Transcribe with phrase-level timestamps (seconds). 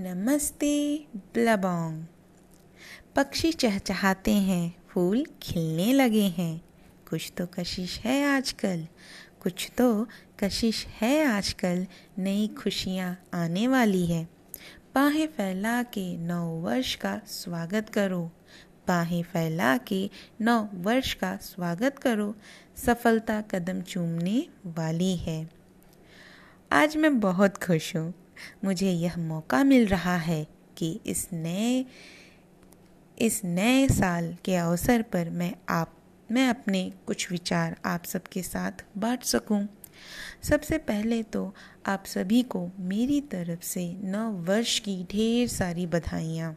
[0.00, 2.04] नमस्ते ब्लबोंग
[3.16, 6.64] पक्षी चहचहाते हैं, फूल खिलने लगे हैं।
[7.10, 8.86] कुछ तो कशिश है आजकल,
[9.42, 10.06] कुछ तो
[10.40, 11.86] कशिश है आजकल,
[12.18, 14.28] नई खुशियाँ आने वाली है।
[14.94, 18.32] बाहें फैला के नौ वर्ष का स्वागत करो।
[18.88, 20.10] बाहें फैला के
[20.40, 22.34] नौ वर्ष का स्वागत करो।
[22.76, 25.50] सफलता कदम चूमने वाली है।
[26.72, 28.14] आज मैं बहुत खुश हूँ।
[28.64, 30.46] मुझे यह मौका मिल रहा है
[30.76, 31.84] कि इस नए
[33.18, 35.96] इस नए साल के अवसर पर मैं आप,
[36.30, 39.66] मैं अपने कुछ विचार आप सबके साथ बांट सकूँ।
[40.42, 41.54] सबसे पहले तो
[41.86, 46.56] आप सभी को मेरी तरफ़ से नव वर्ष की ढेर सारी बधाइयाँ।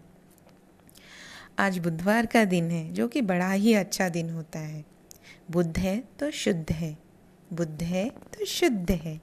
[1.59, 4.85] आज बुधवार का दिन है, जो कि बड़ा ही अच्छा दिन होता है।
[5.51, 6.97] बुद्ध है तो शुद्ध है,
[7.53, 9.19] बुद्ध है तो शुद्ध है।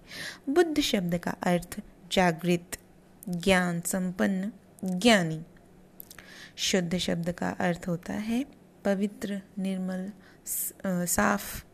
[0.48, 1.80] बुद्ध शब्द का अर्थ
[2.12, 2.78] जागृत
[3.28, 4.52] ज्ञान संपन्न
[4.84, 5.42] ज्ञानी।
[6.56, 8.46] शुद्ध शब्द का अर्थ होता है
[8.84, 10.12] पवित्र निर्मल
[11.06, 11.64] साफ़।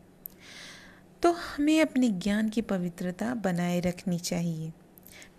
[1.21, 4.73] तो हमें अपने ज्ञान की पवित्रता बनाए रखनी चाहिए।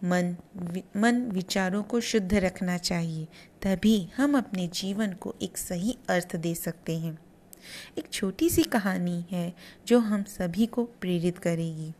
[0.05, 3.25] मन वि, मन विचारों को शुद्ध रखना चाहिए।
[3.63, 7.19] तभी हम अपने जीवन को एक सही अर्थ दे सकते हैं।
[7.99, 9.55] एक छोटी सी कहानी है
[9.87, 11.93] जो हम सभी को प्रेरित करेगी।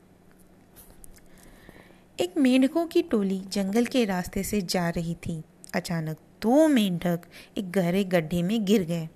[2.19, 5.43] एक मेंढकों की टोली जंगल के रास्ते से जा रही थी।
[5.75, 7.23] अचानक दो मेंढक
[7.59, 9.09] एक गहरे गड्ढे में गिर गए।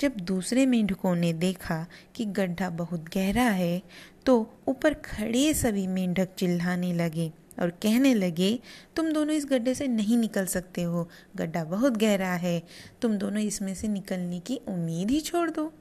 [0.00, 1.84] जब दूसरे मेंढकों ने देखा
[2.14, 3.82] कि गड्ढा बहुत गहरा है
[4.26, 4.36] तो
[4.68, 8.58] ऊपर खड़े सभी मेंढक चिल्लाने लगे और कहने लगे,
[8.96, 12.62] तुम दोनों इस गड्ढे से नहीं निकल सकते हो। गड्ढा बहुत गहरा है।
[13.02, 15.72] तुम दोनों इसमें से निकलने की उम्मीद ही छोड़ दो।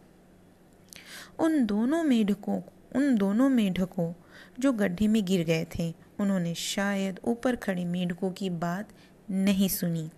[1.40, 2.62] उन दोनों मेढकों,
[2.96, 4.12] उन दोनों मेढकों
[4.60, 8.90] जो गड्ढे में गिर गए थे उन्होंने शायद ऊपर खड़े मेढकों की बात
[9.32, 10.10] नहीं सुनी।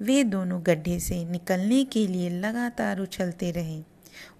[0.00, 3.82] वे दोनों गड्ढे से निकलने के लिए लगातार उछलते रहे।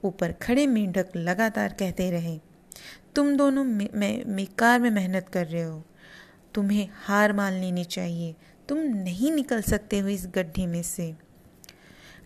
[0.05, 2.38] ऊपर खड़े मेंढक लगातार कहते रहे
[3.15, 5.84] तुम दोनों में, कार में मेहनत कर रहे हो।
[6.55, 8.34] तुम्हें हार मान लेनी चाहिए।
[8.69, 11.15] तुम नहीं निकल सकते हो इस गड्ढे में से।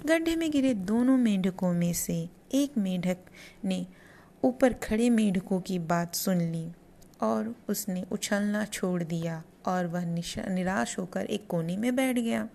[0.07, 3.17] गड्ढे में गिरे दोनों मेंढकों में से एक मेंढक
[3.65, 3.87] ने
[4.45, 6.69] ऊपर खड़े मेंढकों की बात सुन ली।
[7.21, 12.49] और उसने उछलना छोड़ दिया और वह निराश होकर एक कोने में बैठ गया।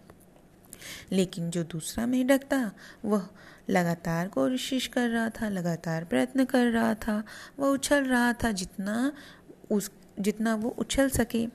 [1.11, 2.71] लेकिन जो दूसरा मेढक था
[3.05, 3.27] वह
[3.69, 7.23] लगातार कोशिश कर रहा था, लगातार प्रयत्न कर रहा था।
[7.59, 9.11] वह उछल रहा था जितना
[9.71, 11.47] उस, जितना वो उछल सके।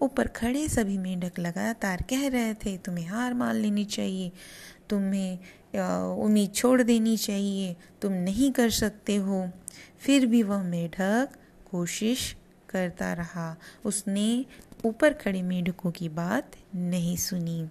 [0.00, 4.32] ऊपर खड़े सभी मेंढक लगातार कह रहे थे, तुम्हें हार मान लेनी चाहिए।
[4.88, 5.38] तुम्हें
[6.16, 9.50] उम्मीद छोड़ देनी चाहिए। तुम नहीं कर सकते हो।
[9.98, 11.28] फिर भी वह मेढक
[11.70, 12.36] कोशिश
[12.68, 14.46] करता रहा। उसने
[14.84, 17.68] ऊपर खड़े मेढकों की बात नहीं सुनी।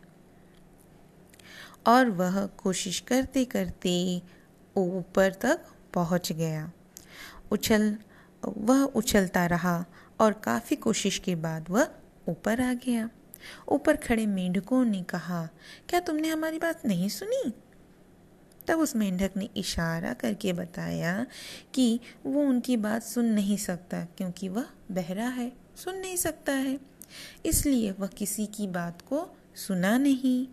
[1.88, 4.22] और वह कोशिश करते करते
[4.78, 6.72] ऊपर तक पहुँच गया।
[7.52, 7.98] उछल,
[8.46, 9.86] वह उछलता रहा
[10.20, 11.88] और काफ़ी कोशिश के बाद वह
[12.30, 13.10] ऊपर आ गया।
[13.68, 15.50] ऊपर खड़े मेंढकों ने कहा,
[15.90, 17.54] क्या तुमने हमारी बात नहीं सुनी?
[18.68, 21.26] तब उस मेंढक ने इशारा करके बताया
[21.74, 26.80] कि वो उनकी बात सुन नहीं सकता क्योंकि वह बहरा है, सुन नहीं सकता है।
[27.46, 30.48] इसलिए वह किसी की बात को सुना नहीं।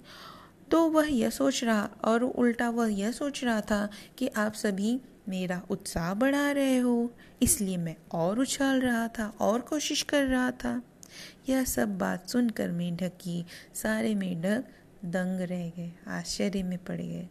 [0.71, 5.01] तो वह यह सोच रहा और उल्टा वह यह सोच रहा था कि आप सभी
[5.29, 7.13] मेरा उत्साह बढ़ा रहे हो,
[7.43, 10.83] इसलिए मैं और उछाल रहा था, और कोशिश कर रहा था।
[11.49, 14.65] यह सब बात सुनकर मेढक की सारे मेढक
[15.05, 17.29] दंग रह गए, आश्चर्य में पड़ गए।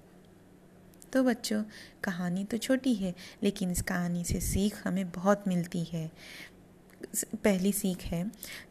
[1.14, 1.64] तो बच्चों,
[2.04, 3.14] कहानी तो छोटी है,
[3.44, 6.10] लेकिन इस कहानी से सीख हमें बहुत मिलती है।
[7.36, 8.26] पहली सीख है,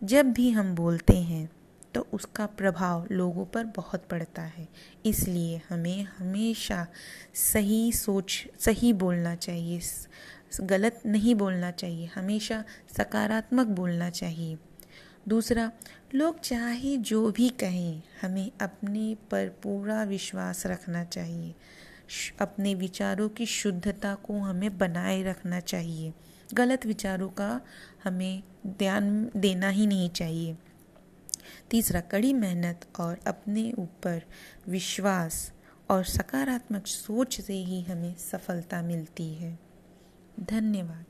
[0.04, 1.48] जब भी हम बोलते हैं
[1.94, 4.66] तो उसका प्रभाव लोगों पर बहुत पड़ता है।
[5.06, 6.86] इसलिए हमें हमेशा
[7.34, 9.80] सही सोच, सही बोलना चाहिए
[10.60, 12.64] गलत नहीं बोलना चाहिए, हमेशा
[12.96, 14.56] सकारात्मक बोलना चाहिए।
[15.28, 15.70] दूसरा,
[16.14, 21.54] लोग चाहे जो भी कहें, हमें अपने पर पूरा विश्वास रखना चाहिए।
[22.40, 26.14] अपने विचारों की शुद्धता को हमें बनाए रखना चाहिए।
[26.54, 27.60] गलत विचारों का
[28.04, 30.56] हमें ध्यान देना ही नहीं चाहिए।
[31.70, 34.22] तीसरा, कड़ी मेहनत और अपने ऊपर
[34.68, 35.52] विश्वास
[35.90, 39.58] और सकारात्मक सोच से ही हमें सफलता मिलती है।
[40.40, 41.09] धन्यवाद।